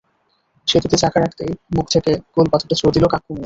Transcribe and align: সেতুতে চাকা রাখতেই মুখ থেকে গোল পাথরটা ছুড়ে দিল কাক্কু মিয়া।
সেতুতে 0.67 0.97
চাকা 0.97 1.17
রাখতেই 1.19 1.51
মুখ 1.75 1.85
থেকে 1.93 2.11
গোল 2.35 2.47
পাথরটা 2.51 2.75
ছুড়ে 2.79 2.93
দিল 2.95 3.05
কাক্কু 3.07 3.29
মিয়া। 3.29 3.39